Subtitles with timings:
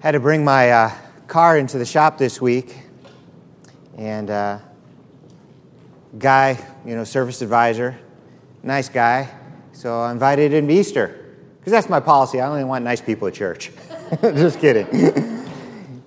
[0.00, 0.90] Had to bring my uh,
[1.26, 2.74] car into the shop this week,
[3.98, 4.58] and uh,
[6.18, 7.98] guy, you know, service advisor,
[8.62, 9.30] nice guy.
[9.74, 12.40] So I invited him to Easter because that's my policy.
[12.40, 13.72] I only want nice people at church.
[14.22, 14.86] Just kidding.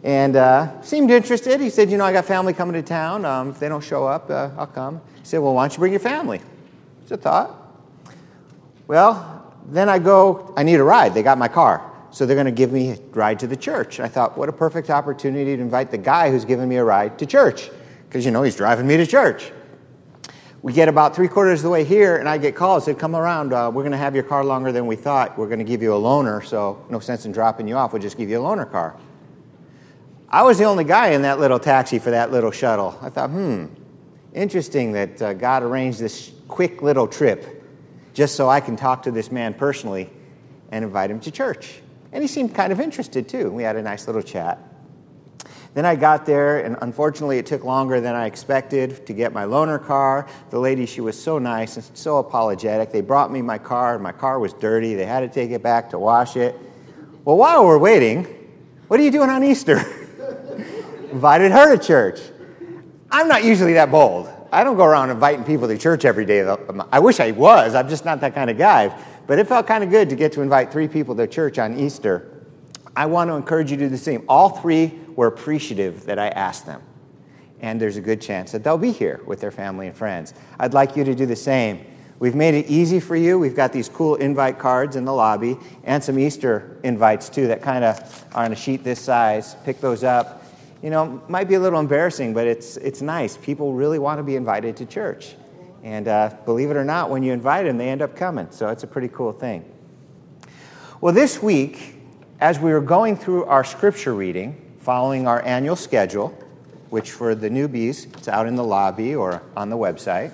[0.04, 1.62] and uh, seemed interested.
[1.62, 3.25] He said, "You know, I got family coming to town.
[3.25, 5.80] Um, if they don't show up, uh, I'll come." He said, "Well, why don't you
[5.80, 6.41] bring your family?"
[7.04, 7.55] It's a thought.
[8.88, 10.52] Well, then I go.
[10.57, 11.14] I need a ride.
[11.14, 11.93] They got my car.
[12.14, 14.00] So they're going to give me a ride to the church.
[14.00, 17.17] I thought, what a perfect opportunity to invite the guy who's giving me a ride
[17.17, 17.72] to church,
[18.08, 19.52] because, you know, he's driving me to church.
[20.62, 22.84] We get about three quarters of the way here, and I get called.
[22.84, 23.52] Said, "Come around.
[23.52, 25.38] Uh, we're going to have your car longer than we thought.
[25.38, 27.91] We're going to give you a loaner, so no sense in dropping you off.
[27.91, 28.95] We'll just give you a loaner car."
[30.30, 32.98] I was the only guy in that little taxi for that little shuttle.
[33.02, 33.66] I thought, hmm,
[34.34, 37.64] interesting that uh, God arranged this quick little trip
[38.14, 40.09] just so I can talk to this man personally
[40.72, 41.83] and invite him to church.
[42.13, 43.49] And he seemed kind of interested too.
[43.49, 44.59] We had a nice little chat.
[45.73, 49.45] Then I got there, and unfortunately, it took longer than I expected to get my
[49.45, 50.28] loaner car.
[50.52, 52.91] The lady, she was so nice and so apologetic.
[52.91, 54.94] They brought me my car, and my car was dirty.
[54.94, 56.56] They had to take it back to wash it.
[57.25, 58.25] Well, while we're waiting,
[58.88, 59.80] what are you doing on Easter?
[61.11, 62.19] Invited her to church.
[63.09, 64.30] I'm not usually that bold.
[64.52, 66.41] I don't go around inviting people to church every day.
[66.91, 67.73] I wish I was.
[67.73, 68.95] I'm just not that kind of guy.
[69.25, 71.77] But it felt kind of good to get to invite three people to church on
[71.79, 72.45] Easter.
[72.95, 74.23] I want to encourage you to do the same.
[74.27, 76.81] All three were appreciative that I asked them.
[77.59, 80.33] And there's a good chance that they'll be here with their family and friends.
[80.59, 81.85] I'd like you to do the same.
[82.19, 83.39] We've made it easy for you.
[83.39, 87.61] We've got these cool invite cards in the lobby and some Easter invites too that
[87.61, 89.55] kind of are on a sheet this size.
[89.66, 90.45] Pick those up.
[90.81, 93.38] You know, might be a little embarrassing, but it's, it's nice.
[93.38, 95.35] People really want to be invited to church.
[95.84, 98.48] And uh, believe it or not, when you invite them, they end up coming.
[98.52, 99.66] So it's a pretty cool thing.
[101.02, 101.95] Well, this week,
[102.40, 106.30] as we were going through our scripture reading, following our annual schedule,
[106.90, 110.31] which for the newbies, it's out in the lobby or on the website,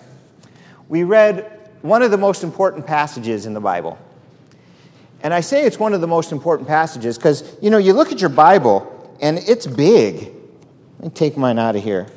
[0.88, 3.98] we read one of the most important passages in the Bible.
[5.22, 8.12] And I say it's one of the most important passages because, you know, you look
[8.12, 10.32] at your Bible and it's big.
[11.00, 12.08] Let me take mine out of here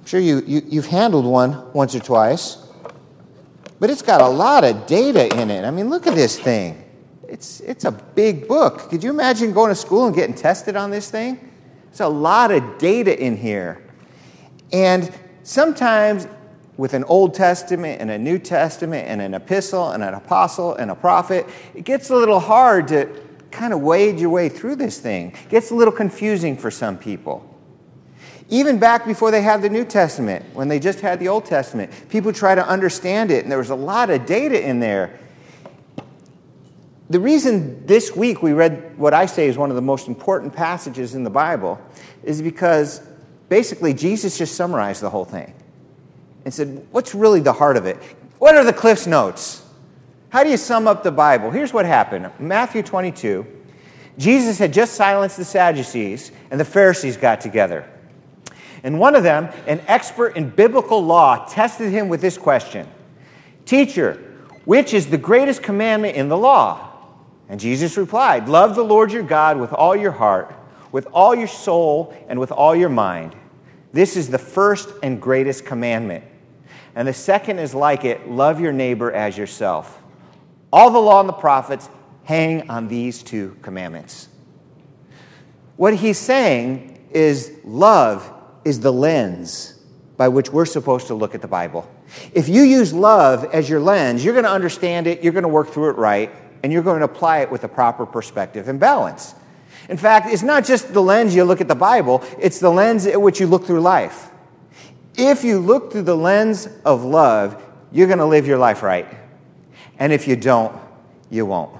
[0.00, 2.56] I'm sure you, you, you've handled one once or twice,
[3.80, 5.64] but it's got a lot of data in it.
[5.64, 6.84] I mean, look at this thing.
[7.26, 8.90] It's, it's a big book.
[8.90, 11.50] Could you imagine going to school and getting tested on this thing?
[11.86, 13.82] There's a lot of data in here.
[14.72, 16.28] And sometimes
[16.76, 20.90] with an Old Testament and a New Testament and an epistle and an apostle and
[20.90, 23.08] a prophet, it gets a little hard to
[23.50, 25.32] kind of wade your way through this thing.
[25.32, 27.49] It gets a little confusing for some people.
[28.50, 31.92] Even back before they had the New Testament, when they just had the Old Testament,
[32.08, 35.18] people try to understand it, and there was a lot of data in there.
[37.10, 40.52] The reason this week we read what I say is one of the most important
[40.52, 41.80] passages in the Bible
[42.24, 43.00] is because
[43.48, 45.54] basically Jesus just summarized the whole thing
[46.44, 47.96] and said, What's really the heart of it?
[48.38, 49.64] What are the Cliff's Notes?
[50.30, 51.50] How do you sum up the Bible?
[51.50, 53.46] Here's what happened Matthew 22,
[54.18, 57.88] Jesus had just silenced the Sadducees, and the Pharisees got together.
[58.82, 62.88] And one of them, an expert in biblical law, tested him with this question
[63.64, 64.14] Teacher,
[64.64, 66.88] which is the greatest commandment in the law?
[67.48, 70.54] And Jesus replied, Love the Lord your God with all your heart,
[70.92, 73.34] with all your soul, and with all your mind.
[73.92, 76.24] This is the first and greatest commandment.
[76.94, 80.00] And the second is like it love your neighbor as yourself.
[80.72, 81.88] All the law and the prophets
[82.24, 84.28] hang on these two commandments.
[85.76, 88.30] What he's saying is love
[88.64, 89.80] is the lens
[90.20, 91.90] by which we're supposed to look at the Bible.
[92.34, 95.48] If you use love as your lens, you're going to understand it, you're going to
[95.48, 96.30] work through it right,
[96.62, 99.34] and you're going to apply it with a proper perspective and balance.
[99.88, 103.06] In fact, it's not just the lens you look at the Bible, it's the lens
[103.06, 104.30] at which you look through life.
[105.16, 109.08] If you look through the lens of love, you're going to live your life right.
[109.98, 110.78] And if you don't,
[111.30, 111.74] you won't.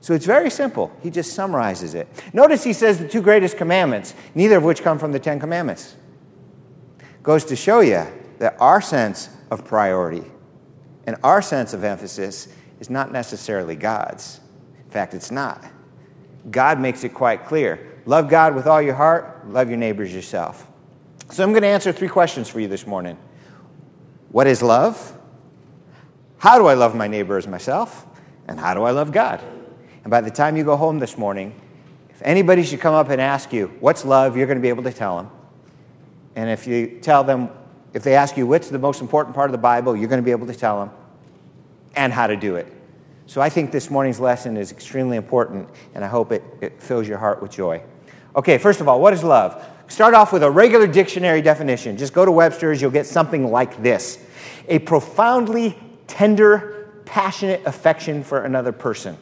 [0.00, 0.90] So it's very simple.
[1.00, 2.08] He just summarizes it.
[2.32, 5.94] Notice he says the two greatest commandments, neither of which come from the Ten Commandments
[7.28, 8.02] goes to show you
[8.38, 10.24] that our sense of priority
[11.06, 12.48] and our sense of emphasis
[12.80, 14.40] is not necessarily God's.
[14.82, 15.62] In fact, it's not.
[16.50, 20.66] God makes it quite clear love God with all your heart, love your neighbors yourself.
[21.30, 23.18] So I'm going to answer three questions for you this morning
[24.30, 25.14] What is love?
[26.38, 28.06] How do I love my neighbor as myself?
[28.46, 29.44] And how do I love God?
[30.02, 31.60] And by the time you go home this morning,
[32.08, 34.34] if anybody should come up and ask you, What's love?
[34.34, 35.30] you're going to be able to tell them.
[36.38, 37.50] And if you tell them,
[37.94, 40.24] if they ask you what's the most important part of the Bible, you're going to
[40.24, 40.90] be able to tell them
[41.96, 42.72] and how to do it.
[43.26, 47.08] So I think this morning's lesson is extremely important, and I hope it, it fills
[47.08, 47.82] your heart with joy.
[48.36, 49.66] Okay, first of all, what is love?
[49.88, 51.96] Start off with a regular dictionary definition.
[51.96, 54.24] Just go to Webster's, you'll get something like this
[54.68, 55.76] a profoundly
[56.06, 59.18] tender, passionate affection for another person,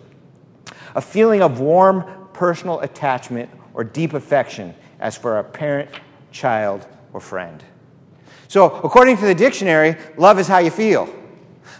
[0.94, 2.04] a feeling of warm
[2.34, 5.88] personal attachment or deep affection as for a parent,
[6.30, 6.86] child,
[7.16, 7.64] or friend.
[8.46, 11.08] So, according to the dictionary, love is how you feel.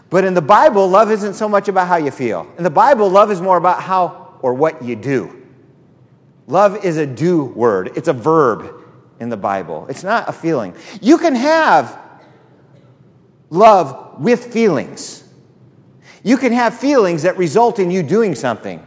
[0.09, 2.51] But in the Bible, love isn't so much about how you feel.
[2.57, 5.47] In the Bible, love is more about how or what you do.
[6.47, 8.83] Love is a do word, it's a verb
[9.21, 9.87] in the Bible.
[9.91, 10.75] It's not a feeling.
[11.03, 11.99] You can have
[13.51, 15.23] love with feelings.
[16.23, 18.85] You can have feelings that result in you doing something.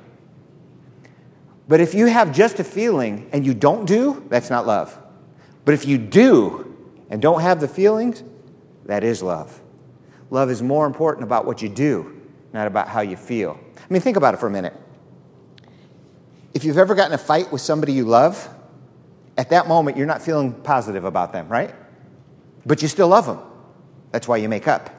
[1.67, 4.97] But if you have just a feeling and you don't do, that's not love.
[5.69, 6.75] But if you do
[7.11, 8.23] and don't have the feelings,
[8.85, 9.61] that is love.
[10.31, 12.23] Love is more important about what you do,
[12.53, 13.59] not about how you feel.
[13.77, 14.73] I mean, think about it for a minute.
[16.55, 18.49] If you've ever gotten a fight with somebody you love,
[19.37, 21.75] at that moment you're not feeling positive about them, right?
[22.65, 23.37] But you still love them.
[24.11, 24.89] That's why you make up.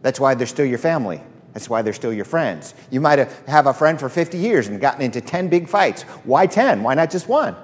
[0.00, 1.20] That's why they're still your family.
[1.52, 2.72] That's why they're still your friends.
[2.90, 6.04] You might have a friend for 50 years and gotten into 10 big fights.
[6.24, 6.82] Why 10?
[6.82, 7.56] Why not just one?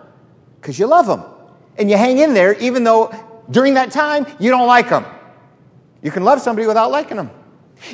[0.61, 1.25] Because you love them.
[1.79, 3.13] And you hang in there even though
[3.51, 5.07] during that time you don't like them.
[6.03, 7.31] You can love somebody without liking them.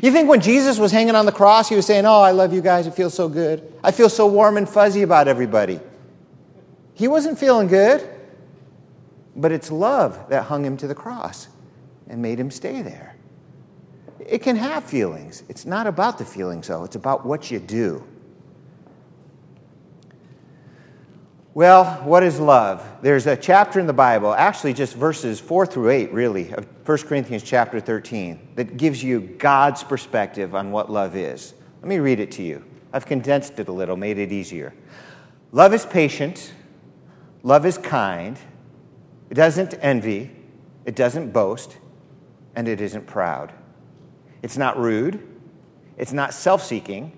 [0.03, 2.53] You think when Jesus was hanging on the cross, he was saying, Oh, I love
[2.53, 2.87] you guys.
[2.87, 3.73] It feels so good.
[3.83, 5.79] I feel so warm and fuzzy about everybody.
[6.95, 8.09] He wasn't feeling good,
[9.37, 11.49] but it's love that hung him to the cross
[12.09, 13.17] and made him stay there.
[14.21, 15.43] It can have feelings.
[15.49, 18.07] It's not about the feelings, though, it's about what you do.
[21.55, 22.85] Well, what is love?
[23.01, 26.99] There's a chapter in the Bible, actually just verses 4 through 8, really, of 1
[27.03, 31.55] Corinthians chapter 13, that gives you God's perspective on what love is.
[31.81, 32.65] Let me read it to you.
[32.93, 34.75] I've condensed it a little, made it easier.
[35.53, 36.53] Love is patient,
[37.45, 38.37] love is kind,
[39.31, 40.33] it doesn't envy,
[40.85, 41.79] it doesn't boast,
[42.57, 43.53] and it isn't proud.
[44.43, 45.25] It's not rude,
[45.99, 47.17] it's not self seeking,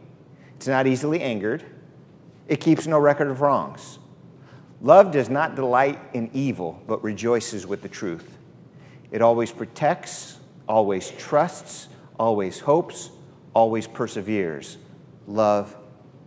[0.56, 1.64] it's not easily angered,
[2.48, 3.98] it keeps no record of wrongs.
[4.80, 8.36] Love does not delight in evil, but rejoices with the truth.
[9.10, 10.38] It always protects,
[10.68, 11.88] always trusts,
[12.18, 13.10] always hopes,
[13.54, 14.76] always perseveres.
[15.26, 15.76] Love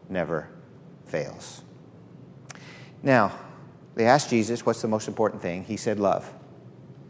[0.09, 0.49] never
[1.05, 1.61] fails.
[3.03, 3.37] Now,
[3.95, 5.63] they asked Jesus, What's the most important thing?
[5.63, 6.33] He said, Love.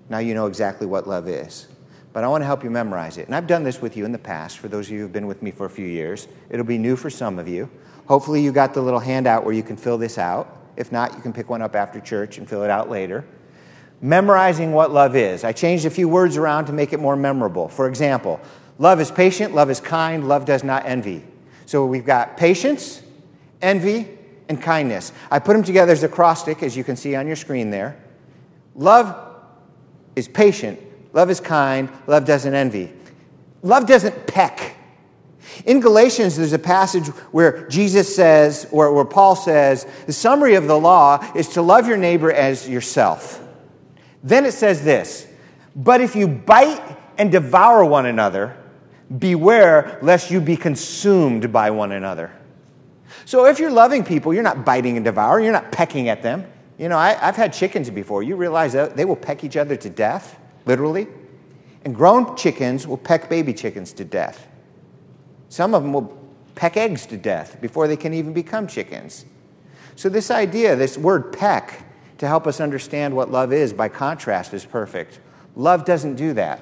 [0.10, 1.68] Now you know exactly what love is.
[2.14, 3.28] But I want to help you memorize it.
[3.28, 5.28] And I've done this with you in the past, for those of you who've been
[5.28, 6.28] with me for a few years.
[6.50, 7.70] It'll be new for some of you.
[8.08, 10.59] Hopefully, you got the little handout where you can fill this out.
[10.80, 13.26] If not, you can pick one up after church and fill it out later.
[14.02, 15.44] Memorizing what love is.
[15.44, 17.68] I changed a few words around to make it more memorable.
[17.68, 18.40] For example,
[18.78, 21.24] love is patient, love is kind, love does not envy.
[21.66, 23.04] So we've got patience,
[23.62, 24.08] envy,
[24.48, 25.12] and kindness.
[25.30, 28.02] I put them together as a acrostic, as you can see on your screen there.
[28.74, 29.16] Love
[30.16, 30.80] is patient,
[31.14, 32.92] love is kind, love doesn't envy.
[33.62, 34.78] Love doesn't peck.
[35.66, 40.68] In Galatians, there's a passage where Jesus says, or where Paul says, the summary of
[40.68, 43.42] the law is to love your neighbor as yourself.
[44.24, 45.28] Then it says this
[45.76, 46.82] But if you bite
[47.18, 48.56] and devour one another,
[49.18, 52.32] beware lest you be consumed by one another.
[53.26, 56.46] So if you're loving people, you're not biting and devouring, you're not pecking at them.
[56.78, 58.24] You know, I, have had chickens before.
[58.24, 61.08] You realize that they will peck each other to death, literally?
[61.84, 64.48] And grown chickens will peck baby chickens to death.
[65.50, 66.18] Some of them will
[66.56, 69.26] peck eggs to death before they can even become chickens.
[69.96, 71.84] So, this idea, this word peck,
[72.20, 75.20] to help us understand what love is, by contrast, is perfect.
[75.56, 76.60] Love doesn't do that.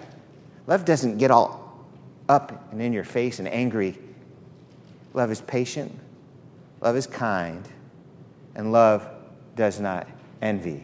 [0.68, 1.86] Love doesn't get all
[2.30, 3.98] up and in your face and angry.
[5.14, 5.98] Love is patient,
[6.82, 7.68] love is kind,
[8.56, 9.08] and love
[9.56, 10.08] does not
[10.42, 10.84] envy.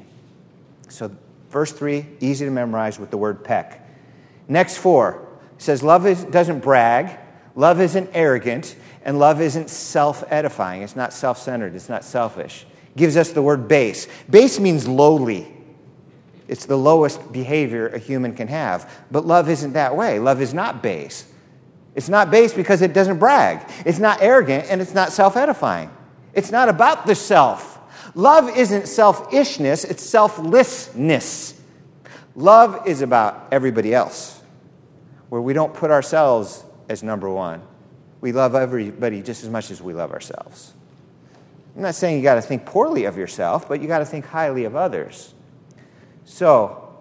[0.89, 1.11] So,
[1.49, 3.87] verse 3, easy to memorize with the word peck.
[4.47, 7.17] Next four says, Love is, doesn't brag,
[7.55, 10.81] Love isn't arrogant, and love isn't self edifying.
[10.81, 12.65] It's not self centered, it's not selfish.
[12.95, 14.07] It Gives us the word base.
[14.29, 15.47] Base means lowly.
[16.47, 18.91] It's the lowest behavior a human can have.
[19.09, 20.19] But love isn't that way.
[20.19, 21.25] Love is not base.
[21.95, 23.69] It's not base because it doesn't brag.
[23.85, 25.89] It's not arrogant and it's not self edifying.
[26.33, 27.79] It's not about the self.
[28.15, 31.59] Love isn't selfishness, it's selflessness.
[32.35, 34.41] Love is about everybody else,
[35.29, 37.61] where we don't put ourselves as number one.
[38.21, 40.73] We love everybody just as much as we love ourselves.
[41.75, 44.25] I'm not saying you got to think poorly of yourself, but you got to think
[44.25, 45.33] highly of others.
[46.25, 46.95] So,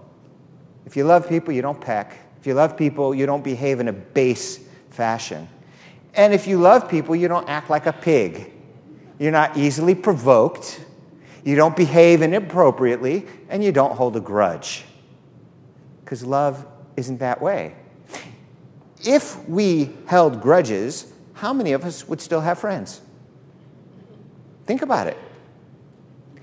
[0.87, 2.19] if you love people, you don't peck.
[2.41, 4.59] If you love people, you don't behave in a base
[4.91, 5.49] fashion.
[6.15, 8.53] And if you love people, you don't act like a pig.
[9.19, 10.85] You're not easily provoked.
[11.45, 14.85] You don't behave inappropriately, and you don't hold a grudge.
[16.05, 17.75] Because love isn't that way.
[19.05, 23.01] If we held grudges, how many of us would still have friends?
[24.65, 25.19] Think about it.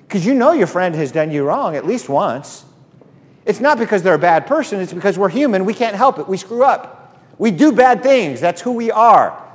[0.07, 2.65] Because you know your friend has done you wrong at least once.
[3.45, 5.65] It's not because they're a bad person, it's because we're human.
[5.65, 6.27] We can't help it.
[6.27, 7.17] We screw up.
[7.37, 8.41] We do bad things.
[8.41, 9.45] That's who we are.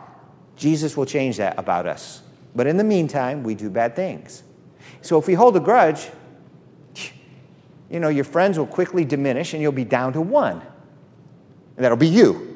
[0.56, 2.23] Jesus will change that about us.
[2.54, 4.42] But in the meantime, we do bad things.
[5.02, 6.08] So if we hold a grudge,
[7.90, 10.62] you know, your friends will quickly diminish and you'll be down to one.
[11.76, 12.53] And that'll be you.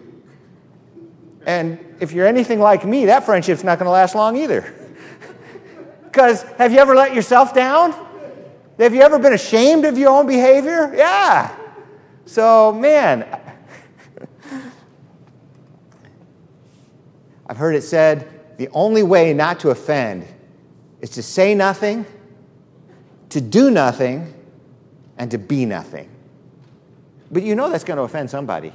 [1.47, 4.75] And if you're anything like me, that friendship's not going to last long either.
[6.05, 7.95] Because have you ever let yourself down?
[8.79, 10.93] Have you ever been ashamed of your own behavior?
[10.95, 11.55] Yeah.
[12.27, 13.27] So, man,
[17.47, 20.27] I've heard it said the only way not to offend
[21.01, 22.05] is to say nothing,
[23.31, 24.35] to do nothing,
[25.17, 26.11] and to be nothing.
[27.31, 28.73] But you know that's going to offend somebody.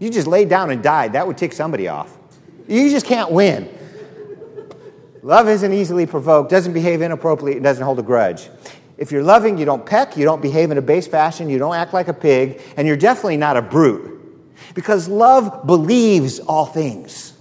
[0.00, 2.16] You just laid down and died, that would tick somebody off.
[2.66, 3.68] You just can't win.
[5.22, 8.48] Love isn't easily provoked, doesn't behave inappropriately, and doesn't hold a grudge.
[8.96, 11.74] If you're loving, you don't peck, you don't behave in a base fashion, you don't
[11.74, 14.16] act like a pig, and you're definitely not a brute.
[14.74, 17.34] Because love believes all things.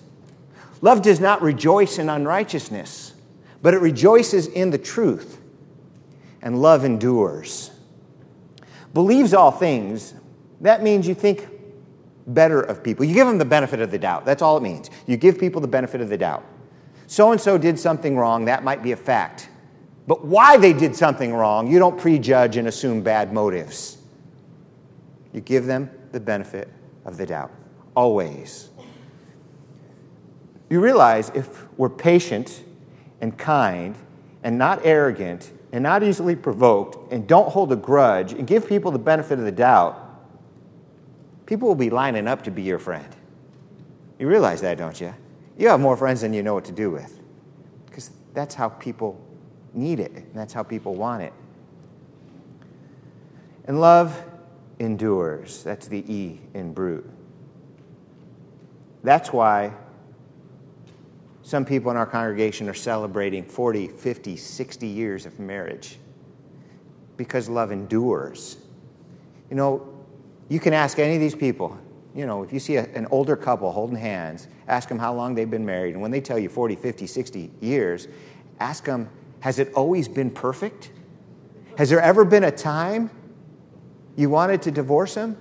[0.82, 3.14] Love does not rejoice in unrighteousness,
[3.62, 5.40] but it rejoices in the truth.
[6.42, 7.72] And love endures.
[8.94, 10.14] Believes all things,
[10.62, 11.48] that means you think
[12.30, 13.06] better of people.
[13.06, 14.26] You give them the benefit of the doubt.
[14.26, 14.90] That's all it means.
[15.08, 16.46] You give people the benefit of the doubt.
[17.08, 19.50] So and so did something wrong, that might be a fact.
[20.08, 23.98] But why they did something wrong, you don't prejudge and assume bad motives.
[25.34, 26.70] You give them the benefit
[27.06, 27.52] of the doubt,
[27.96, 28.70] always.
[30.70, 32.64] You realize if we're patient
[33.22, 33.96] and kind
[34.44, 38.92] and not arrogant and not easily provoked and don't hold a grudge and give people
[38.92, 40.09] the benefit of the doubt,
[41.50, 43.08] people will be lining up to be your friend.
[44.20, 45.12] You realize that, don't you?
[45.58, 47.20] You have more friends than you know what to do with
[47.88, 49.20] because that's how people
[49.74, 51.34] need it, and that's how people want it.
[53.66, 54.24] And love
[54.78, 55.64] endures.
[55.64, 57.10] That's the E in brute.
[59.04, 59.74] That's why
[61.42, 65.98] some people in our congregation are celebrating 40, 50, 60 years of marriage
[67.18, 68.58] because love endures.
[69.50, 69.99] You know,
[70.50, 71.78] you can ask any of these people,
[72.16, 75.36] you know, if you see a, an older couple holding hands, ask them how long
[75.36, 75.94] they've been married.
[75.94, 78.08] And when they tell you 40, 50, 60 years,
[78.60, 79.10] ask them,
[79.42, 80.92] has it always been perfect?
[81.78, 83.10] Has there ever been a time
[84.18, 85.38] you wanted to divorce him?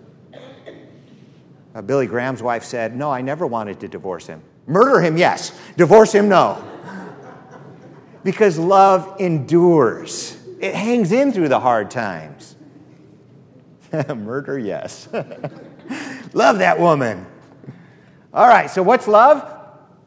[1.74, 4.42] Uh, Billy Graham's wife said, No, I never wanted to divorce him.
[4.66, 5.58] Murder him, yes.
[5.76, 6.62] Divorce him, no.
[8.22, 12.56] because love endures, it hangs in through the hard times.
[14.16, 15.08] Murder, yes.
[16.32, 17.26] love that woman.
[18.32, 19.54] All right, so what's love?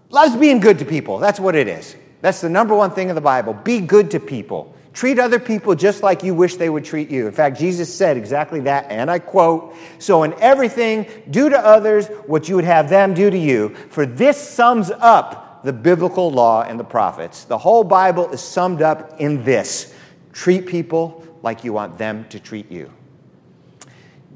[0.10, 1.18] Love's being good to people.
[1.20, 1.96] That's what it is.
[2.22, 3.54] That's the number one thing in the Bible.
[3.54, 4.76] Be good to people.
[4.94, 7.26] Treat other people just like you wish they would treat you.
[7.26, 12.08] In fact, Jesus said exactly that, and I quote So, in everything, do to others
[12.28, 16.64] what you would have them do to you, for this sums up the biblical law
[16.64, 17.46] and the prophets.
[17.46, 19.94] The whole Bible is summed up in this
[20.34, 22.92] treat people like you want them to treat you.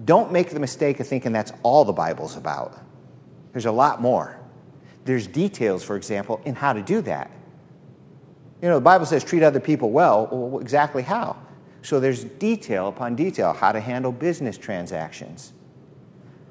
[0.04, 2.78] Don't make the mistake of thinking that's all the Bible's about.
[3.54, 4.38] There's a lot more.
[5.06, 7.32] There's details, for example, in how to do that.
[8.62, 10.28] You know, the Bible says treat other people well.
[10.32, 10.60] well.
[10.60, 11.38] Exactly how?
[11.82, 15.54] So there's detail upon detail how to handle business transactions,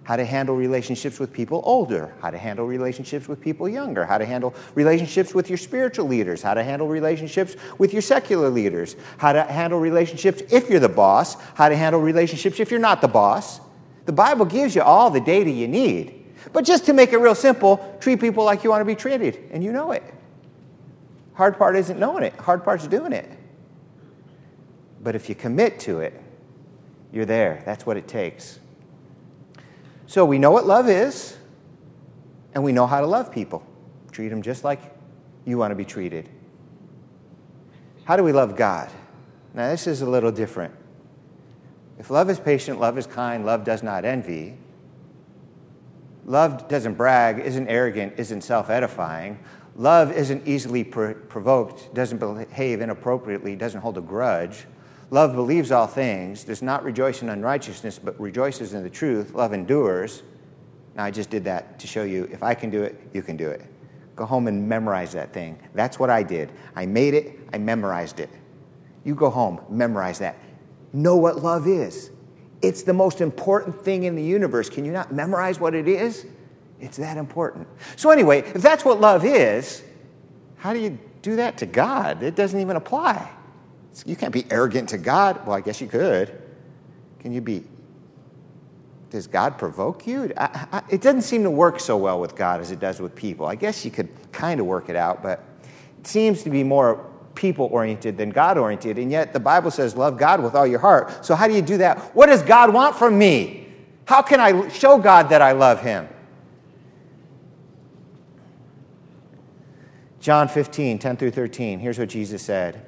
[0.05, 4.19] how to handle relationships with people older, how to handle relationships with people younger, how
[4.19, 8.97] to handle relationships with your spiritual leaders, how to handle relationships with your secular leaders,
[9.17, 13.01] how to handle relationships if you're the boss, how to handle relationships if you're not
[13.01, 13.61] the boss.
[14.05, 16.21] The Bible gives you all the data you need.
[16.53, 19.49] But just to make it real simple, treat people like you want to be treated,
[19.51, 20.03] and you know it.
[21.33, 23.29] Hard part isn't knowing it, hard part's doing it.
[25.03, 26.21] But if you commit to it,
[27.11, 27.63] you're there.
[27.65, 28.59] That's what it takes.
[30.07, 31.37] So we know what love is,
[32.55, 33.65] and we know how to love people.
[34.13, 34.81] Treat them just like
[35.45, 36.29] you want to be treated.
[38.05, 38.91] How do we love God?
[39.55, 40.75] Now, this is a little different.
[41.99, 44.57] If love is patient, love is kind, love does not envy,
[46.25, 49.39] love doesn't brag, isn't arrogant, isn't self edifying,
[49.77, 54.67] Love isn't easily provoked, doesn't behave inappropriately, doesn't hold a grudge.
[55.15, 59.33] Love believes all things, does not rejoice in unrighteousness, but rejoices in the truth.
[59.33, 60.25] Love endures.
[60.97, 63.37] Now, I just did that to show you if I can do it, you can
[63.37, 63.65] do it.
[64.17, 65.57] Go home and memorize that thing.
[65.73, 66.51] That's what I did.
[66.75, 68.29] I made it, I memorized it.
[69.05, 70.35] You go home, memorize that.
[70.93, 72.11] Know what love is.
[72.61, 74.69] It's the most important thing in the universe.
[74.69, 76.27] Can you not memorize what it is?
[76.81, 77.69] It's that important.
[77.95, 79.85] So, anyway, if that's what love is,
[80.57, 82.25] how do you do that to God?
[82.25, 83.31] It doesn't even apply.
[84.05, 85.47] You can't be arrogant to God.
[85.47, 86.43] Well, I guess you could.
[87.21, 87.65] Can you be?
[89.11, 90.33] Does God provoke you?
[90.37, 93.15] I, I, it doesn't seem to work so well with God as it does with
[93.15, 93.47] people.
[93.47, 95.45] I guess you could kind of work it out, but
[96.01, 98.99] it seems to be more people oriented than God oriented.
[98.99, 101.25] And yet the Bible says, love God with all your heart.
[101.25, 101.99] So, how do you do that?
[102.17, 103.69] What does God want from me?
[104.07, 106.09] How can I show God that I love Him?
[110.21, 111.79] John 15, 10 through 13.
[111.79, 112.85] Here's what Jesus said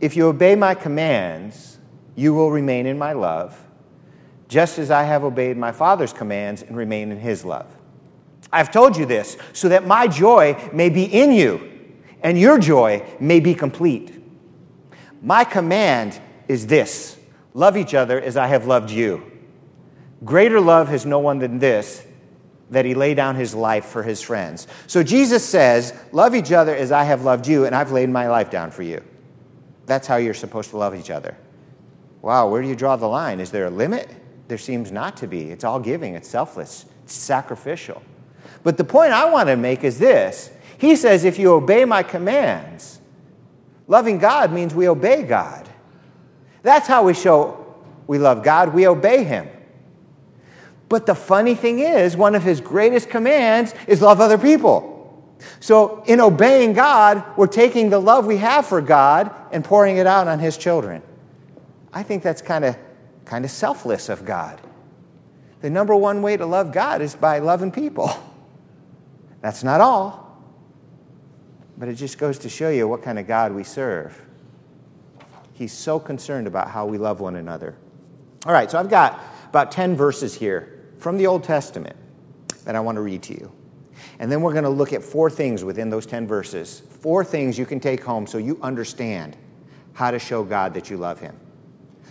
[0.00, 1.78] If you obey my commands,
[2.14, 3.58] you will remain in my love,
[4.48, 7.66] just as I have obeyed my Father's commands and remain in his love.
[8.52, 11.72] I've told you this so that my joy may be in you
[12.22, 14.12] and your joy may be complete.
[15.22, 17.18] My command is this
[17.54, 19.32] love each other as I have loved you.
[20.24, 22.04] Greater love has no one than this,
[22.70, 24.66] that he lay down his life for his friends.
[24.86, 28.28] So Jesus says, Love each other as I have loved you, and I've laid my
[28.28, 29.02] life down for you.
[29.86, 31.36] That's how you're supposed to love each other.
[32.22, 33.40] Wow, where do you draw the line?
[33.40, 34.10] Is there a limit?
[34.48, 35.50] There seems not to be.
[35.50, 38.02] It's all giving, it's selfless, it's sacrificial.
[38.62, 42.02] But the point I want to make is this He says, If you obey my
[42.02, 43.00] commands,
[43.86, 45.68] loving God means we obey God.
[46.62, 47.74] That's how we show
[48.06, 49.48] we love God, we obey Him.
[50.88, 54.95] But the funny thing is, one of his greatest commands is love other people.
[55.60, 60.06] So, in obeying God, we're taking the love we have for God and pouring it
[60.06, 61.02] out on his children.
[61.92, 62.76] I think that's kind of
[63.26, 64.60] kind of selfless of God.
[65.60, 68.10] The number one way to love God is by loving people.
[69.40, 70.42] That's not all,
[71.76, 74.20] but it just goes to show you what kind of God we serve.
[75.52, 77.76] He's so concerned about how we love one another.
[78.44, 81.96] All right, so I've got about 10 verses here from the Old Testament
[82.64, 83.52] that I want to read to you.
[84.18, 86.82] And then we're going to look at four things within those 10 verses.
[87.00, 89.36] Four things you can take home so you understand
[89.92, 91.36] how to show God that you love Him.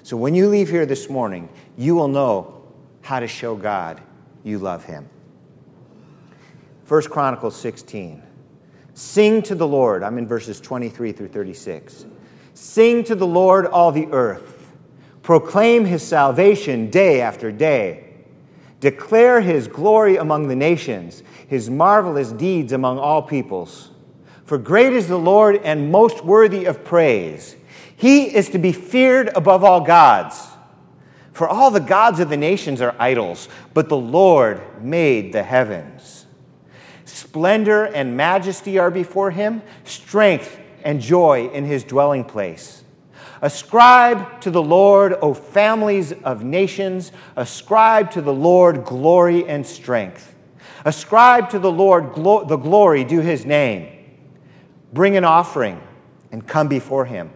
[0.03, 2.63] So when you leave here this morning, you will know
[3.01, 4.01] how to show God
[4.43, 5.09] you love Him.
[6.87, 8.21] 1 Chronicles 16.
[8.93, 10.03] Sing to the Lord.
[10.03, 12.05] I'm in verses 23 through 36.
[12.53, 14.71] Sing to the Lord, all the earth.
[15.21, 18.05] Proclaim His salvation day after day.
[18.85, 23.91] Declare his glory among the nations, his marvelous deeds among all peoples.
[24.45, 27.55] For great is the Lord and most worthy of praise.
[27.95, 30.47] He is to be feared above all gods.
[31.33, 36.25] For all the gods of the nations are idols, but the Lord made the heavens.
[37.05, 42.83] Splendor and majesty are before him, strength and joy in his dwelling place.
[43.41, 50.34] Ascribe to the Lord, O families of nations, ascribe to the Lord glory and strength.
[50.85, 53.87] Ascribe to the Lord glo- the glory due his name.
[54.93, 55.81] Bring an offering
[56.31, 57.31] and come before him.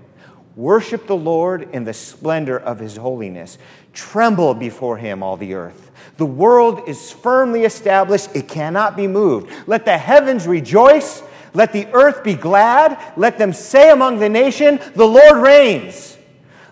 [0.55, 3.57] Worship the Lord in the splendor of his holiness.
[3.93, 5.91] Tremble before him, all the earth.
[6.17, 9.51] The world is firmly established, it cannot be moved.
[9.67, 12.97] Let the heavens rejoice let the earth be glad.
[13.17, 16.17] Let them say among the nation, The Lord reigns.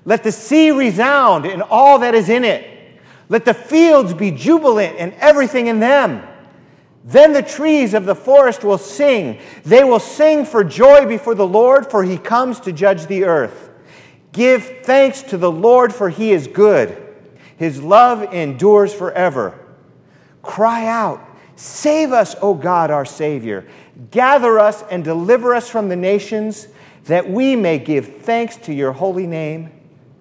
[0.05, 2.65] Let the sea resound in all that is in it.
[3.29, 6.25] Let the fields be jubilant and everything in them.
[7.07, 9.39] Then the trees of the forest will sing.
[9.63, 13.69] They will sing for joy before the Lord, for he comes to judge the earth.
[14.33, 17.01] Give thanks to the Lord, for he is good.
[17.55, 19.57] His love endures forever.
[20.41, 21.23] Cry out,
[21.55, 23.65] Save us, O God, our Savior.
[24.11, 26.67] Gather us and deliver us from the nations,
[27.05, 29.71] that we may give thanks to your holy name,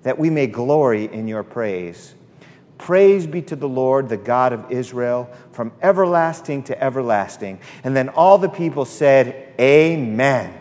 [0.04, 2.14] that we may glory in your praise.
[2.78, 7.58] Praise be to the Lord, the God of Israel, from everlasting to everlasting.
[7.82, 10.54] And then all the people said, Amen,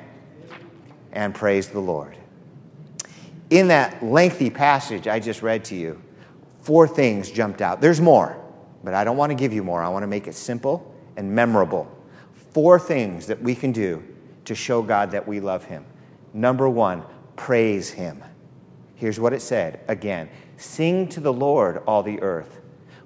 [1.12, 2.18] and praise the Lord.
[3.50, 6.02] In that lengthy passage I just read to you,
[6.62, 7.82] four things jumped out.
[7.82, 8.42] There's more,
[8.84, 9.84] but I don't want to give you more.
[9.84, 11.92] I want to make it simple and memorable
[12.56, 14.02] four things that we can do
[14.46, 15.86] to show God that we love Him.
[16.34, 17.04] Number one,
[17.36, 18.24] praise Him.
[18.96, 22.55] Here's what it said again Sing to the Lord, all the earth.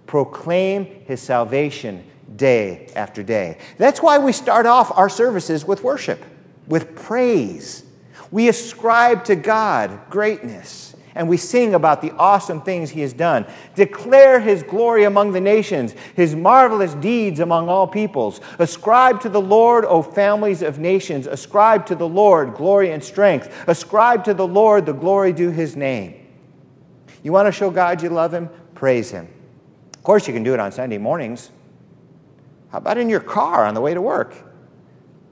[0.09, 2.03] Proclaim His salvation
[2.35, 3.59] day after day.
[3.77, 6.19] That's why we start off our services with worship,
[6.67, 7.83] with praise.
[8.31, 10.95] We ascribe to God greatness.
[11.13, 13.45] and we sing about the awesome things he has done.
[13.75, 18.41] Declare his glory among the nations, his marvelous deeds among all peoples.
[18.57, 21.27] Ascribe to the Lord, O families of nations.
[21.27, 23.53] Ascribe to the Lord glory and strength.
[23.67, 26.15] Ascribe to the Lord the glory due his name.
[27.21, 28.49] You want to show God you love him?
[28.73, 29.27] Praise him.
[29.99, 31.51] Of course, you can do it on Sunday mornings.
[32.71, 34.33] How about in your car on the way to work?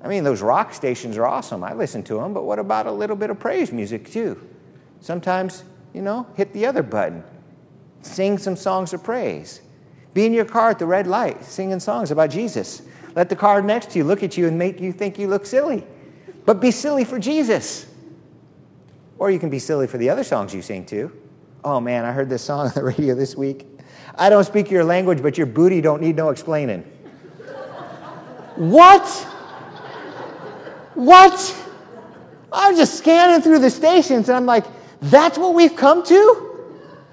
[0.03, 1.63] I mean, those rock stations are awesome.
[1.63, 4.45] I listen to them, but what about a little bit of praise music too?
[4.99, 7.23] Sometimes, you know, hit the other button.
[8.01, 9.61] Sing some songs of praise.
[10.13, 12.81] Be in your car at the red light singing songs about Jesus.
[13.15, 15.45] Let the car next to you look at you and make you think you look
[15.45, 15.85] silly.
[16.45, 17.85] But be silly for Jesus.
[19.17, 21.11] Or you can be silly for the other songs you sing too.
[21.63, 23.67] Oh man, I heard this song on the radio this week.
[24.17, 26.81] I don't speak your language, but your booty don't need no explaining.
[28.55, 29.07] what?
[30.95, 31.63] What?
[32.51, 34.65] I was just scanning through the stations and I'm like,
[35.01, 36.43] that's what we've come to?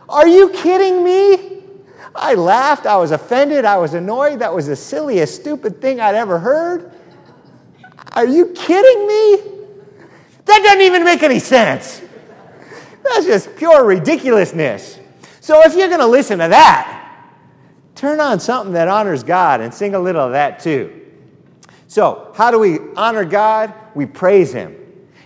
[0.09, 1.63] Are you kidding me?
[2.15, 2.87] I laughed.
[2.87, 3.65] I was offended.
[3.65, 4.39] I was annoyed.
[4.39, 6.93] That was the silliest, stupid thing I'd ever heard.
[8.13, 9.53] Are you kidding me?
[10.45, 12.01] That doesn't even make any sense.
[13.03, 15.01] That's just pure ridiculousness.
[15.45, 17.23] So if you're going to listen to that,
[17.95, 21.03] turn on something that honors God and sing a little of that too.
[21.87, 23.75] So, how do we honor God?
[23.95, 24.75] We praise Him.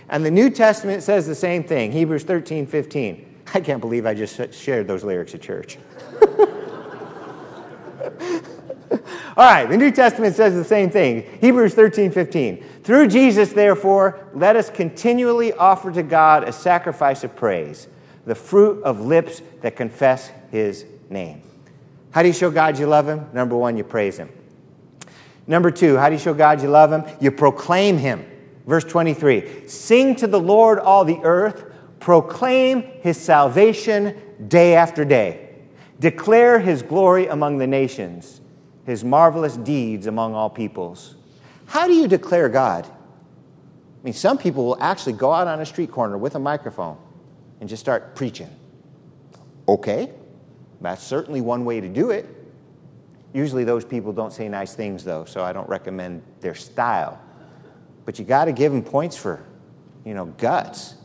[0.09, 3.43] And the New Testament says the same thing Hebrews 13 15.
[3.53, 5.77] I can't believe I just shared those lyrics at church.
[9.37, 11.23] All right, the New Testament says the same thing.
[11.39, 12.65] Hebrews 13, 15.
[12.83, 17.87] Through Jesus, therefore, let us continually offer to God a sacrifice of praise,
[18.29, 21.41] the fruit of lips that confess his name.
[22.11, 23.25] How do you show God you love him?
[23.33, 24.29] Number one, you praise him.
[25.47, 27.03] Number two, how do you show God you love him?
[27.19, 28.23] You proclaim him.
[28.67, 34.15] Verse 23 Sing to the Lord, all the earth, proclaim his salvation
[34.47, 35.49] day after day,
[35.99, 38.41] declare his glory among the nations,
[38.85, 41.15] his marvelous deeds among all peoples.
[41.65, 42.85] How do you declare God?
[42.85, 46.99] I mean, some people will actually go out on a street corner with a microphone
[47.59, 48.49] and just start preaching.
[49.67, 50.11] Okay,
[50.81, 52.27] that's certainly one way to do it.
[53.33, 57.21] Usually, those people don't say nice things, though, so I don't recommend their style.
[58.05, 59.45] But you got to give them points for,
[60.03, 60.95] you know, guts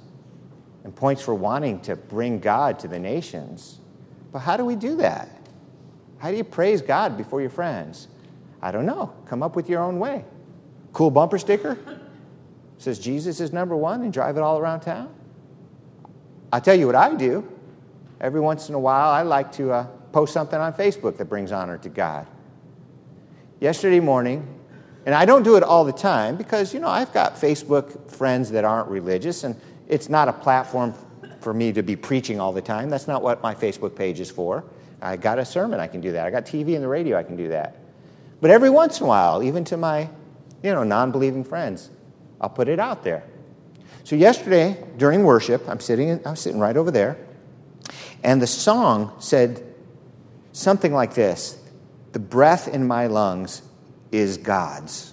[0.85, 3.81] and points for wanting to bring God to the nations.
[4.33, 5.29] But how do we do that?
[6.19, 8.09] How do you praise God before your friends?
[8.63, 9.13] I don't know.
[9.27, 10.25] Come up with your own way.
[10.95, 11.77] Cool bumper sticker
[12.79, 15.15] says Jesus is number one and drive it all around town.
[16.55, 17.45] I'll tell you what I do.
[18.21, 21.51] Every once in a while, I like to uh, post something on Facebook that brings
[21.51, 22.29] honor to God.
[23.59, 24.47] Yesterday morning,
[25.05, 28.53] and I don't do it all the time because, you know, I've got Facebook friends
[28.53, 30.95] that aren't religious, and it's not a platform
[31.41, 32.89] for me to be preaching all the time.
[32.89, 34.63] That's not what my Facebook page is for.
[35.03, 36.25] I got a sermon, I can do that.
[36.25, 37.79] I got TV and the radio, I can do that.
[38.41, 40.09] But every once in a while, even to my,
[40.63, 41.91] you know, non-believing friends,
[42.41, 43.25] I'll put it out there.
[44.03, 47.17] So yesterday during worship, I'm sitting, I'm sitting right over there,
[48.23, 49.63] and the song said
[50.53, 51.59] something like this:
[52.13, 53.63] "The breath in my lungs
[54.13, 55.13] is God's.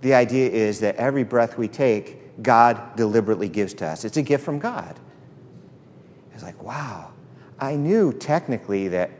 [0.00, 4.04] The idea is that every breath we take, God deliberately gives to us.
[4.04, 4.98] It's a gift from God.
[6.32, 7.12] It's like, wow,
[7.58, 9.10] I knew technically that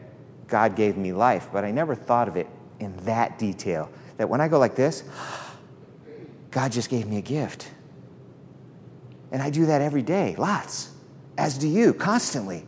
[0.47, 2.47] God gave me life, but I never thought of it
[2.79, 3.91] in that detail.
[4.19, 5.03] That when I go like this,
[6.51, 7.71] God just gave me a gift.
[9.33, 10.91] And I do that every day, lots,
[11.37, 12.67] as do you, constantly.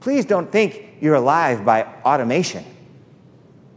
[0.00, 2.64] Please don't think you're alive by automation.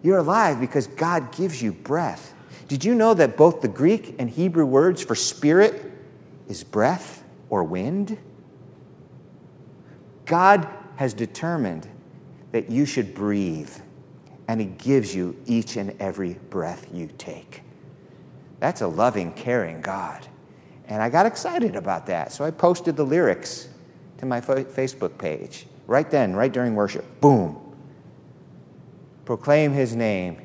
[0.04, 2.34] You're alive because God gives you breath.
[2.68, 5.92] Did you know that both the Greek and Hebrew words for spirit
[6.48, 8.18] is breath or wind?
[10.26, 11.88] God has determined
[12.52, 13.72] that you should breathe,
[14.48, 17.64] and He gives you each and every breath you take.
[18.60, 20.28] That's a loving, caring God.
[20.91, 23.69] And I got excited about that, so I posted the lyrics
[24.17, 27.06] to my Facebook page right then, right during worship.
[27.21, 27.71] Boom
[29.32, 30.41] proclaim his name.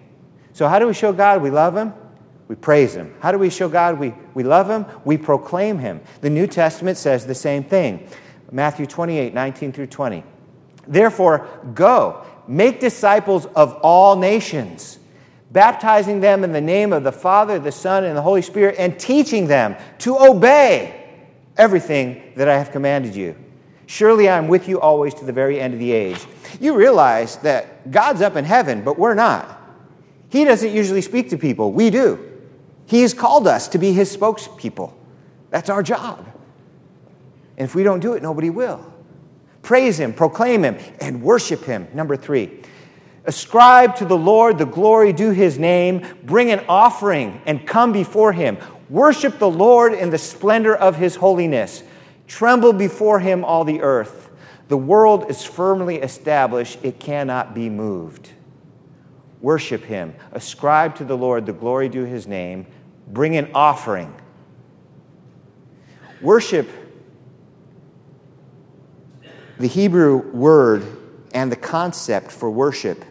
[0.53, 1.93] So, how do we show God we love him?
[2.47, 3.13] We praise him.
[3.19, 4.87] How do we show God we, we love him?
[5.05, 6.01] We proclaim him.
[6.21, 8.09] The New Testament says the same thing
[8.53, 10.23] Matthew 28 19 through 20.
[10.87, 15.01] Therefore, go, make disciples of all nations,
[15.57, 19.01] baptizing them in the name of the Father, the Son, and the Holy Spirit, and
[19.01, 21.03] teaching them to obey
[21.57, 23.35] everything that I have commanded you.
[23.87, 26.19] Surely I am with you always to the very end of the age.
[26.61, 29.59] You realize that God's up in heaven, but we're not.
[30.29, 32.19] He doesn't usually speak to people, we do.
[32.85, 34.93] He has called us to be his spokespeople.
[35.49, 36.19] That's our job.
[37.57, 38.93] And if we don't do it, nobody will.
[39.63, 41.89] Praise Him, proclaim Him, and worship Him.
[41.95, 42.61] Number three,
[43.27, 48.33] ascribe to the Lord the glory due His name, bring an offering, and come before
[48.33, 48.59] Him.
[48.89, 51.83] Worship the Lord in the splendor of His holiness.
[52.27, 54.31] Tremble before Him, all the earth.
[54.69, 58.31] The world is firmly established, it cannot be moved.
[59.41, 62.67] Worship Him, ascribe to the Lord the glory due His name,
[63.09, 64.15] bring an offering.
[66.23, 66.69] Worship
[69.59, 70.85] the Hebrew word
[71.33, 73.05] and the concept for worship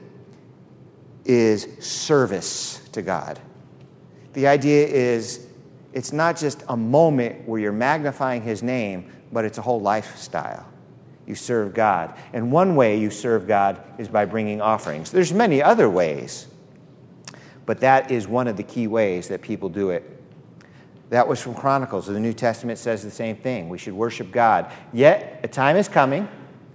[1.26, 3.40] is service to God.
[4.34, 5.48] The idea is
[5.94, 10.68] it's not just a moment where you're magnifying His name, but it's a whole lifestyle.
[11.26, 12.14] You serve God.
[12.34, 15.12] And one way you serve God is by bringing offerings.
[15.12, 16.48] There's many other ways,
[17.66, 20.12] but that is one of the key ways that people do it.
[21.10, 22.08] That was from Chronicles.
[22.08, 23.70] The New Testament says the same thing.
[23.70, 24.72] We should worship God.
[24.92, 26.28] Yet a time is coming.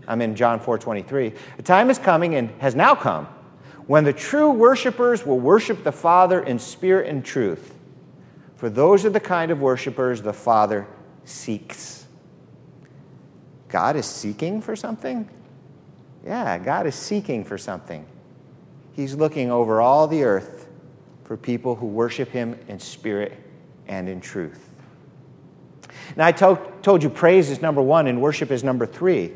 [0.09, 1.35] I'm in John 4:23.
[1.59, 3.29] A time is coming and has now come
[3.90, 7.74] when the true worshipers will worship the Father in spirit and truth.
[8.55, 10.87] For those are the kind of worshipers the Father
[11.24, 12.07] seeks.
[13.68, 15.29] God is seeking for something?
[16.24, 18.07] Yeah, God is seeking for something.
[18.92, 20.68] He's looking over all the earth
[21.24, 23.37] for people who worship Him in spirit
[23.88, 24.70] and in truth.
[26.14, 29.33] Now, I to- told you praise is number one and worship is number three.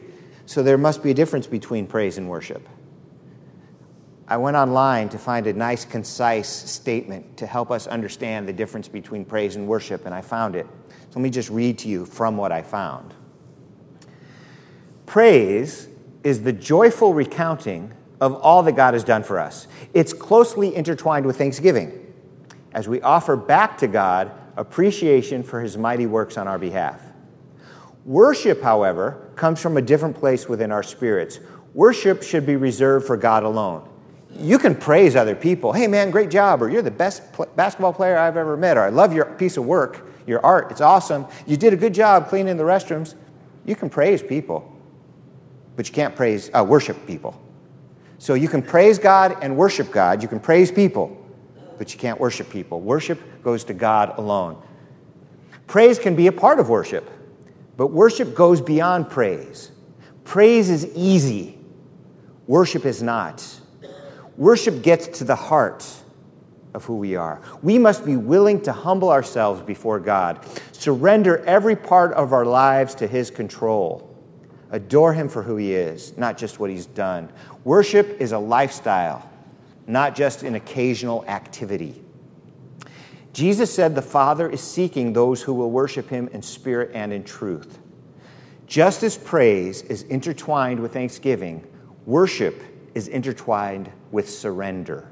[0.46, 2.68] So there must be a difference between praise and worship.
[4.26, 8.88] I went online to find a nice, concise statement to help us understand the difference
[8.88, 10.66] between praise and worship, and I found it.
[10.88, 13.12] So let me just read to you from what I found.
[15.04, 15.88] Praise
[16.22, 19.68] is the joyful recounting of all that God has done for us.
[19.92, 22.12] It's closely intertwined with thanksgiving
[22.72, 27.02] as we offer back to God appreciation for his mighty works on our behalf.
[28.04, 31.40] Worship, however, comes from a different place within our spirits.
[31.74, 33.88] Worship should be reserved for God alone.
[34.36, 35.72] You can praise other people.
[35.72, 36.62] Hey, man, great job.
[36.62, 38.76] Or you're the best pl- basketball player I've ever met.
[38.76, 40.70] Or I love your piece of work, your art.
[40.70, 41.26] It's awesome.
[41.46, 43.14] You did a good job cleaning the restrooms.
[43.64, 44.70] You can praise people,
[45.76, 47.40] but you can't praise, uh, worship people.
[48.18, 50.22] So you can praise God and worship God.
[50.22, 51.16] You can praise people,
[51.78, 52.80] but you can't worship people.
[52.80, 54.60] Worship goes to God alone.
[55.66, 57.08] Praise can be a part of worship,
[57.76, 59.70] but worship goes beyond praise.
[60.24, 61.58] Praise is easy,
[62.46, 63.44] worship is not.
[64.36, 65.86] Worship gets to the heart
[66.74, 67.40] of who we are.
[67.62, 72.96] We must be willing to humble ourselves before God, surrender every part of our lives
[72.96, 74.12] to His control,
[74.70, 77.30] adore Him for who He is, not just what He's done.
[77.62, 79.30] Worship is a lifestyle,
[79.86, 82.02] not just an occasional activity.
[83.32, 87.22] Jesus said the Father is seeking those who will worship Him in spirit and in
[87.22, 87.78] truth.
[88.66, 91.64] Just as praise is intertwined with thanksgiving,
[92.06, 92.60] worship
[92.94, 95.08] is intertwined with surrender.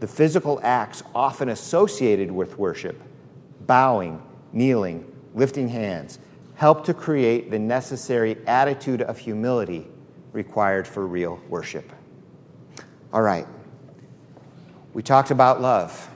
[0.00, 3.00] The physical acts often associated with worship,
[3.66, 6.18] bowing, kneeling, lifting hands,
[6.54, 9.86] help to create the necessary attitude of humility
[10.32, 11.90] required for real worship.
[13.12, 13.46] All right.
[14.92, 16.10] We talked about love.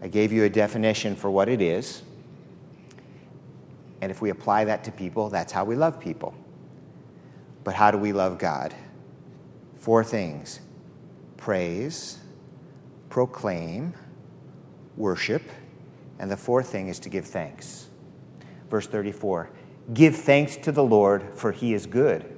[0.00, 2.02] I gave you a definition for what it is.
[4.00, 6.34] And if we apply that to people, that's how we love people.
[7.64, 8.74] But how do we love God?
[9.78, 10.60] Four things
[11.36, 12.18] praise,
[13.08, 13.94] proclaim,
[14.96, 15.42] worship,
[16.18, 17.88] and the fourth thing is to give thanks.
[18.68, 19.50] Verse 34
[19.94, 22.36] Give thanks to the Lord, for he is good.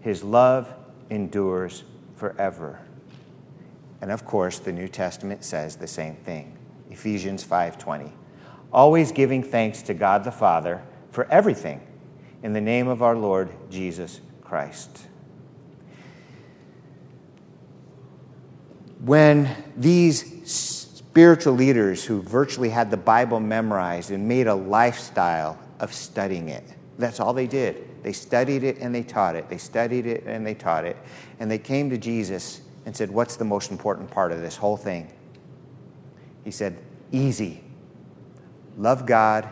[0.00, 0.72] His love
[1.10, 1.84] endures
[2.16, 2.80] forever.
[4.00, 6.56] And of course, the New Testament says the same thing.
[6.90, 8.12] Ephesians 5:20.
[8.72, 11.80] Always giving thanks to God the Father for everything
[12.42, 15.06] in the name of our Lord Jesus Christ.
[19.04, 25.92] When these spiritual leaders who virtually had the Bible memorized and made a lifestyle of
[25.92, 26.64] studying it,
[26.98, 28.02] that's all they did.
[28.02, 29.50] They studied it and they taught it.
[29.50, 30.96] They studied it and they taught it.
[31.38, 34.78] And they came to Jesus and said, What's the most important part of this whole
[34.78, 35.12] thing?
[36.42, 36.78] He said,
[37.12, 37.62] Easy.
[38.78, 39.50] Love God,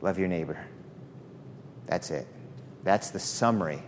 [0.00, 0.64] love your neighbor.
[1.86, 2.28] That's it.
[2.84, 3.82] That's the summary.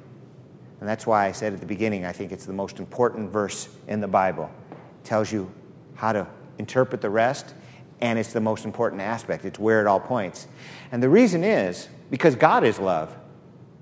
[0.81, 3.69] And that's why I said at the beginning, I think it's the most important verse
[3.89, 4.51] in the Bible.
[4.71, 5.51] It tells you
[5.95, 6.27] how to
[6.59, 7.55] interpret the rest,
[8.01, 9.45] and it's the most important aspect.
[9.45, 10.47] It's where it all points.
[10.93, 13.17] And the reason is because God is love.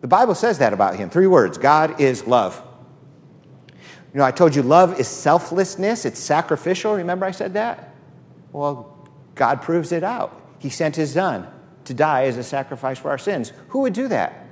[0.00, 1.10] The Bible says that about Him.
[1.10, 2.62] Three words God is love.
[4.14, 6.94] You know, I told you love is selflessness, it's sacrificial.
[6.94, 7.94] Remember I said that?
[8.52, 10.40] Well, God proves it out.
[10.58, 11.46] He sent His Son
[11.84, 13.52] to die as a sacrifice for our sins.
[13.68, 14.45] Who would do that?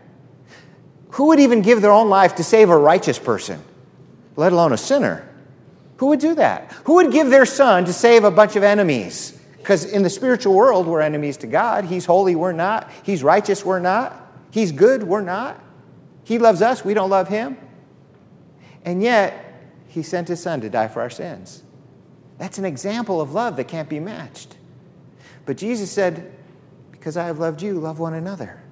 [1.14, 3.62] Who would even give their own life to save a righteous person,
[4.34, 5.28] let alone a sinner?
[5.98, 6.72] Who would do that?
[6.86, 9.40] Who would give their son to save a bunch of enemies?
[9.56, 11.84] Because in the spiritual world, we're enemies to God.
[11.84, 12.90] He's holy, we're not.
[13.04, 14.28] He's righteous, we're not.
[14.50, 15.62] He's good, we're not.
[16.24, 17.58] He loves us, we don't love him.
[18.84, 19.54] And yet,
[19.86, 21.62] he sent his son to die for our sins.
[22.38, 24.56] That's an example of love that can't be matched.
[25.46, 26.32] But Jesus said,
[26.90, 28.63] Because I have loved you, love one another.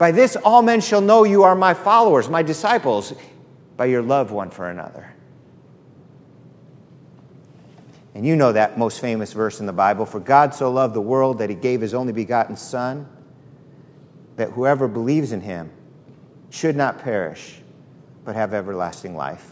[0.00, 3.12] By this, all men shall know you are my followers, my disciples,
[3.76, 5.12] by your love one for another.
[8.14, 11.02] And you know that most famous verse in the Bible For God so loved the
[11.02, 13.06] world that he gave his only begotten Son,
[14.36, 15.70] that whoever believes in him
[16.48, 17.60] should not perish,
[18.24, 19.50] but have everlasting life.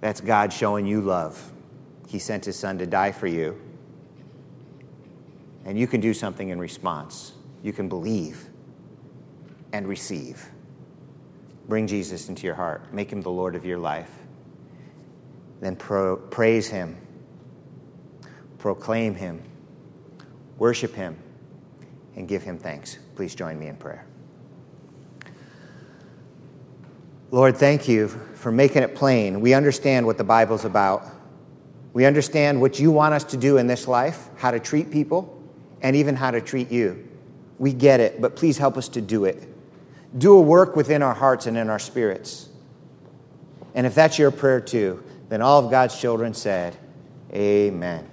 [0.00, 1.52] That's God showing you love.
[2.06, 3.60] He sent his Son to die for you.
[5.64, 7.32] And you can do something in response.
[7.62, 8.48] You can believe
[9.72, 10.48] and receive.
[11.68, 14.10] Bring Jesus into your heart, make him the Lord of your life
[15.60, 16.96] then pro- praise Him,
[18.58, 19.42] proclaim Him,
[20.58, 21.16] worship Him,
[22.16, 22.98] and give Him thanks.
[23.14, 24.06] Please join me in prayer.
[27.30, 29.40] Lord, thank you for making it plain.
[29.40, 31.04] We understand what the Bible's about.
[31.92, 35.36] We understand what you want us to do in this life, how to treat people,
[35.82, 37.06] and even how to treat you.
[37.60, 39.46] We get it, but please help us to do it.
[40.16, 42.48] Do a work within our hearts and in our spirits.
[43.74, 46.74] And if that's your prayer too, then all of God's children said,
[47.34, 48.09] Amen.